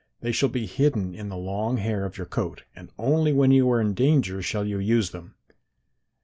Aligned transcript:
They 0.21 0.31
shall 0.31 0.49
be 0.49 0.65
hidden 0.65 1.13
in 1.13 1.29
the 1.29 1.37
long 1.37 1.77
hair 1.77 2.05
of 2.05 2.17
your 2.17 2.25
coat 2.25 2.63
and 2.75 2.89
only 2.97 3.31
when 3.33 3.51
you 3.51 3.69
are 3.69 3.79
in 3.79 3.93
danger 3.93 4.41
shall 4.41 4.65
you 4.65 4.79
use 4.79 5.11
them. 5.11 5.35